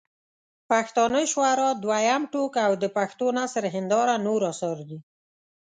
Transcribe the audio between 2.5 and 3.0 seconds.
او د